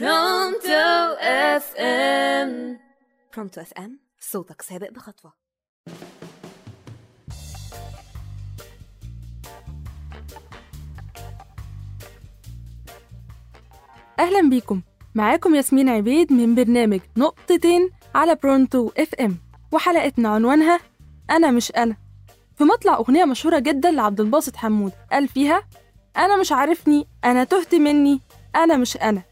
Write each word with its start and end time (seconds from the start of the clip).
Pronto 0.00 1.14
FM 1.20 2.78
Pronto 3.34 3.60
FM 3.60 4.00
صوتك 4.20 4.62
سابق 4.62 4.90
بخطوة. 4.90 5.32
أهلا 14.18 14.50
بيكم. 14.50 14.82
معاكم 15.14 15.54
ياسمين 15.54 15.88
عبيد 15.88 16.32
من 16.32 16.54
برنامج 16.54 17.00
نقطتين 17.16 17.90
على 18.14 18.34
Pronto 18.34 18.92
FM 18.98 19.38
وحلقتنا 19.72 20.28
عنوانها 20.28 20.80
أنا 21.30 21.50
مش 21.50 21.72
أنا. 21.76 21.96
في 22.56 22.64
مطلع 22.64 22.96
أغنية 22.96 23.24
مشهورة 23.24 23.58
جدا 23.58 23.90
لعبد 23.90 24.20
الباسط 24.20 24.56
حمودة. 24.56 24.92
قال 25.12 25.28
فيها 25.28 25.62
أنا 26.16 26.36
مش 26.36 26.52
عارفني 26.52 27.08
أنا 27.24 27.44
تهت 27.44 27.74
مني 27.74 28.20
أنا 28.56 28.76
مش 28.76 28.96
أنا. 28.96 29.31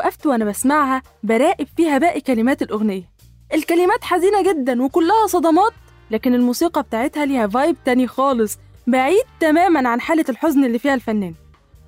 وقفت 0.00 0.26
وأنا 0.26 0.44
بسمعها 0.44 1.02
براقب 1.22 1.66
فيها 1.76 1.98
باقي 1.98 2.20
كلمات 2.20 2.62
الأغنية. 2.62 3.10
الكلمات 3.54 4.04
حزينة 4.04 4.42
جدا 4.42 4.82
وكلها 4.82 5.26
صدمات 5.26 5.72
لكن 6.10 6.34
الموسيقى 6.34 6.82
بتاعتها 6.82 7.24
ليها 7.24 7.46
فايب 7.46 7.76
تاني 7.84 8.06
خالص 8.06 8.58
بعيد 8.86 9.24
تماما 9.40 9.88
عن 9.88 10.00
حالة 10.00 10.24
الحزن 10.28 10.64
اللي 10.64 10.78
فيها 10.78 10.94
الفنان. 10.94 11.34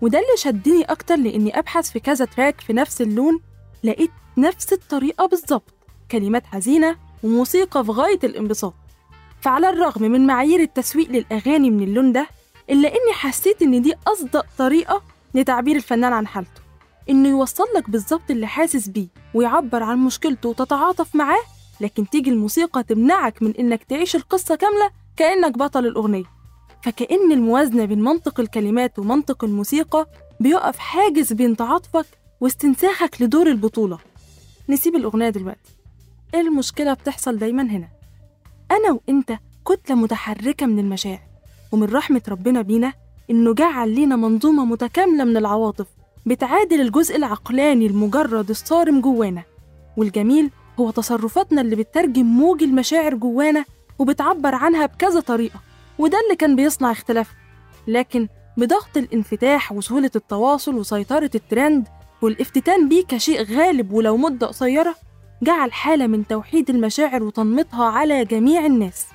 وده 0.02 0.18
اللي 0.18 0.36
شدني 0.36 0.82
أكتر 0.84 1.16
لإني 1.16 1.58
أبحث 1.58 1.90
في 1.90 2.00
كذا 2.00 2.24
تراك 2.24 2.60
في 2.60 2.72
نفس 2.72 3.02
اللون 3.02 3.40
لقيت 3.84 4.10
نفس 4.36 4.72
الطريقة 4.72 5.26
بالظبط 5.26 5.74
كلمات 6.10 6.46
حزينة 6.46 6.96
وموسيقى 7.22 7.84
في 7.84 7.90
غاية 7.90 8.18
الانبساط. 8.24 8.74
فعلى 9.40 9.68
الرغم 9.70 10.02
من 10.02 10.26
معايير 10.26 10.60
التسويق 10.60 11.10
للأغاني 11.10 11.70
من 11.70 11.82
اللون 11.82 12.12
ده 12.12 12.26
إلا 12.70 12.88
إني 12.88 13.12
حسيت 13.12 13.62
إن 13.62 13.82
دي 13.82 13.94
أصدق 14.06 14.46
طريقة 14.58 15.02
لتعبير 15.34 15.76
الفنان 15.76 16.12
عن 16.12 16.26
حالته. 16.26 16.62
إنه 17.10 17.28
يوصل 17.28 17.64
لك 17.76 17.90
بالظبط 17.90 18.30
اللي 18.30 18.46
حاسس 18.46 18.88
بيه 18.88 19.08
ويعبر 19.34 19.82
عن 19.82 19.98
مشكلته 19.98 20.48
وتتعاطف 20.48 21.16
معاه. 21.16 21.42
لكن 21.80 22.08
تيجي 22.08 22.30
الموسيقى 22.30 22.82
تمنعك 22.82 23.42
من 23.42 23.56
إنك 23.56 23.84
تعيش 23.84 24.16
القصة 24.16 24.54
كاملة 24.54 24.90
كأنك 25.16 25.58
بطل 25.58 25.86
الأغنية. 25.86 26.24
فكأن 26.82 27.32
الموازنة 27.32 27.84
بين 27.84 28.00
منطق 28.00 28.40
الكلمات 28.40 28.98
ومنطق 28.98 29.44
الموسيقى 29.44 30.06
بيقف 30.40 30.78
حاجز 30.78 31.32
بين 31.32 31.56
تعاطفك 31.56 32.06
واستنساخك 32.40 33.22
لدور 33.22 33.46
البطولة. 33.46 33.98
نسيب 34.68 34.94
الأغنية 34.96 35.28
دلوقتي. 35.28 35.70
إيه 36.34 36.40
المشكلة 36.40 36.92
بتحصل 36.94 37.38
دايما 37.38 37.62
هنا؟ 37.62 37.88
أنا 38.70 38.90
وإنت 38.92 39.32
كتلة 39.66 39.96
متحركة 39.96 40.66
من 40.66 40.78
المشاعر 40.78 41.20
ومن 41.72 41.84
رحمة 41.84 42.22
ربنا 42.28 42.62
بينا 42.62 42.92
إنه 43.30 43.54
جعل 43.54 43.88
لينا 43.88 44.16
منظومة 44.16 44.64
متكاملة 44.64 45.24
من 45.24 45.36
العواطف 45.36 45.86
بتعادل 46.26 46.80
الجزء 46.80 47.16
العقلاني 47.16 47.86
المجرد 47.86 48.50
الصارم 48.50 49.00
جوانا. 49.00 49.42
والجميل 49.96 50.50
هو 50.80 50.90
تصرفاتنا 50.90 51.60
اللي 51.60 51.76
بتترجم 51.76 52.26
موج 52.26 52.62
المشاعر 52.62 53.14
جوانا 53.14 53.64
وبتعبر 53.98 54.54
عنها 54.54 54.86
بكذا 54.86 55.20
طريقة 55.20 55.60
وده 55.98 56.18
اللي 56.24 56.36
كان 56.36 56.56
بيصنع 56.56 56.90
اختلاف. 56.92 57.30
لكن 57.86 58.28
بضغط 58.56 58.96
الانفتاح 58.96 59.72
وسهولة 59.72 60.10
التواصل 60.16 60.74
وسيطرة 60.74 61.30
الترند 61.34 61.88
والافتتان 62.22 62.88
بيه 62.88 63.04
كشيء 63.04 63.42
غالب 63.42 63.92
ولو 63.92 64.16
مدة 64.16 64.46
قصيرة 64.46 64.94
جعل 65.42 65.72
حالة 65.72 66.06
من 66.06 66.26
توحيد 66.26 66.70
المشاعر 66.70 67.22
وتنميطها 67.22 67.84
على 67.84 68.24
جميع 68.24 68.66
الناس. 68.66 69.06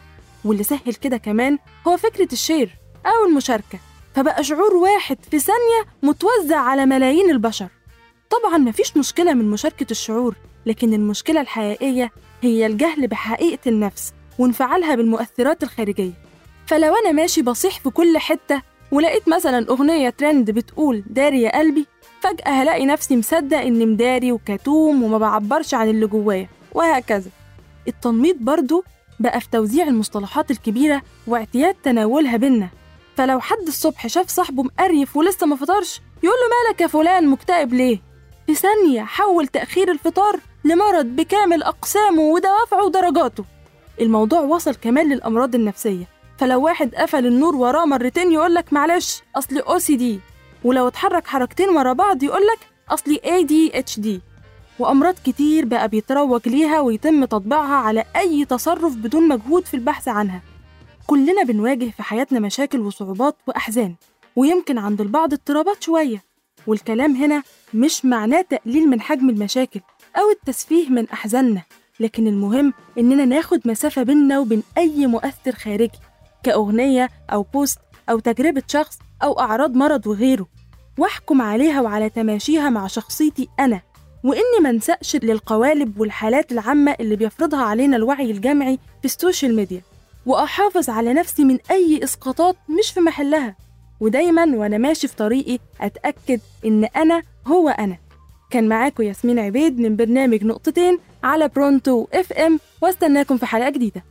واللي 0.46 0.64
سهل 0.64 0.94
كده 1.02 1.18
كمان 1.18 1.58
هو 1.88 1.98
فكرة 1.98 2.28
الشير 2.34 2.78
أو 3.06 3.30
المشاركة. 3.30 3.80
فبقى 4.18 4.44
شعور 4.44 4.76
واحد 4.76 5.18
في 5.32 5.40
ثانية 5.40 5.86
متوزع 6.04 6.60
على 6.60 6.86
ملايين 6.86 7.32
البشر. 7.32 7.68
طبعا 8.30 8.58
مفيش 8.58 8.98
مشكلة 8.98 9.34
من 9.34 9.52
مشاركة 9.52 9.86
الشعور 9.92 10.36
لكن 10.66 10.94
المشكلة 10.94 11.42
الحقيقية 11.42 12.12
هي 12.42 12.66
الجهل 12.66 13.08
بحقيقة 13.08 13.70
النفس 13.70 14.14
وانفعالها 14.40 14.96
بالمؤثرات 14.96 15.64
الخارجية. 15.64 16.12
فلو 16.66 16.96
أنا 16.96 17.12
ماشي 17.12 17.42
بصيح 17.42 17.80
في 17.80 17.90
كل 17.90 18.18
حتة 18.18 18.62
ولقيت 18.92 19.30
مثلا 19.30 19.70
أغنية 19.70 20.10
ترند 20.10 20.52
بتقول 20.52 21.04
داري 21.10 21.42
يا 21.42 21.60
قلبي 21.60 21.86
فجأة 22.22 22.50
هلاقي 22.52 22.86
نفسي 22.86 23.18
مصدق 23.18 23.58
إني 23.58 23.86
مداري 23.86 24.32
وكتوم 24.32 25.04
وما 25.04 25.18
بعبرش 25.18 25.74
عن 25.74 25.90
اللي 25.90 26.08
جوايا 26.08 26.50
وهكذا. 26.72 27.30
التنميط 27.88 28.36
برضو 28.40 28.84
بقى 29.20 29.42
في 29.42 29.50
توزيع 29.50 29.88
المصطلحات 29.88 30.52
الكبيرة 30.52 31.02
واعتياد 31.28 31.76
تناولها 31.84 32.38
بينا. 32.38 32.70
فلو 33.18 33.40
حد 33.40 33.68
الصبح 33.68 34.08
شاف 34.08 34.30
صاحبه 34.30 34.64
مقريف 34.64 35.18
ولسه 35.18 35.48
ما 35.48 35.56
فطرش 35.56 36.02
يقول 36.24 36.36
له 36.38 36.68
مالك 36.68 36.82
يا 36.82 36.88
فلان 36.88 37.28
مكتئب 37.28 37.74
ليه؟ 37.74 38.00
في 38.48 38.56
ثانية 38.56 39.02
حول 39.04 39.48
تأخير 39.48 39.92
الفطار 39.92 40.40
لمرض 40.66 41.06
بكامل 41.06 41.64
أقسامه 41.64 42.22
ودوافعه 42.22 42.86
ودرجاته. 42.86 43.46
الموضوع 44.02 44.40
وصل 44.40 44.76
كمان 44.76 45.10
للأمراض 45.10 45.56
النفسية. 45.56 46.08
فلو 46.38 46.62
واحد 46.66 46.96
قفل 46.96 47.26
النور 47.26 47.56
وراه 47.56 47.86
مرتين 47.86 48.32
يقولك 48.32 48.74
معلش 48.74 49.22
أصلي 49.36 49.60
أو 49.60 49.80
سي 49.80 49.96
دي 49.96 50.20
ولو 50.64 50.88
اتحرك 50.88 51.28
حركتين 51.28 51.70
ورا 51.70 51.94
بعض 51.94 52.24
يقولك 52.24 52.60
أصلي 52.90 53.20
ADHD 53.26 54.08
وأمراض 54.80 55.16
كتير 55.26 55.66
بقى 55.66 55.88
بيتروج 55.88 56.48
ليها 56.50 56.80
ويتم 56.80 57.26
تطبيعها 57.26 57.76
على 57.76 58.04
أي 58.16 58.46
تصرف 58.46 58.96
بدون 58.96 59.28
مجهود 59.28 59.66
في 59.66 59.74
البحث 59.74 60.08
عنها. 60.08 60.42
كلنا 61.08 61.44
بنواجه 61.44 61.90
في 61.90 62.04
حياتنا 62.04 62.40
مشاكل 62.40 62.80
وصعوبات 62.80 63.36
وأحزان 63.48 63.96
ويمكن 64.36 64.78
عند 64.78 65.02
البعض 65.02 65.34
اضطرابات 65.34 65.84
شوية 65.84 66.24
والكلام 66.68 67.16
هنا 67.16 67.44
مش 67.74 68.06
معناه 68.06 68.42
تقليل 68.42 68.90
من 68.90 69.02
حجم 69.02 69.30
المشاكل 69.30 69.80
أو 70.18 70.32
التسفيه 70.32 70.90
من 70.90 71.10
أحزاننا 71.10 71.62
لكن 72.00 72.28
المهم 72.28 72.74
إننا 72.98 73.26
ناخد 73.26 73.62
مسافة 73.66 74.04
بيننا 74.04 74.40
وبين 74.40 74.64
أي 74.78 75.08
مؤثر 75.08 75.52
خارجي 75.52 76.00
كأغنية 76.44 77.10
أو 77.34 77.44
بوست 77.54 77.80
أو 78.10 78.20
تجربة 78.20 78.64
شخص 78.68 79.00
أو 79.24 79.40
أعراض 79.40 79.76
مرض 79.76 80.08
وغيره 80.08 80.48
واحكم 80.98 81.42
عليها 81.42 81.82
وعلى 81.82 82.10
تماشيها 82.10 82.70
مع 82.70 82.88
شخصيتي 82.88 83.48
أنا 83.60 83.82
وإني 84.24 84.60
ما 84.62 84.80
للقوالب 85.14 86.00
والحالات 86.00 86.52
العامة 86.52 86.96
اللي 87.00 87.16
بيفرضها 87.16 87.62
علينا 87.64 87.98
الوعي 87.98 88.32
الجمعي 88.32 88.80
في 89.00 89.06
ال 89.06 89.13
social 89.13 89.56
media. 89.56 89.82
وأحافظ 90.28 90.90
على 90.90 91.14
نفسي 91.14 91.44
من 91.44 91.58
أي 91.72 92.04
إسقاطات 92.04 92.56
مش 92.80 92.92
في 92.92 93.00
محلها. 93.00 93.56
ودايما 94.00 94.46
وأنا 94.46 94.78
ماشي 94.78 95.08
في 95.08 95.16
طريقي 95.16 95.60
أتأكد 95.82 96.40
إن 96.66 96.86
أنا 96.86 97.24
هو 97.48 97.70
أنا. 97.70 97.98
كان 98.50 98.68
معاكم 98.68 99.04
ياسمين 99.04 99.40
عبيد 99.40 99.80
من 99.80 99.96
برنامج 99.96 100.44
نقطتين 100.44 101.00
على 101.24 101.48
Pronto 101.48 102.08
FM 102.14 102.60
واستناكم 102.82 103.38
في 103.38 103.46
حلقة 103.46 103.70
جديدة. 103.70 104.04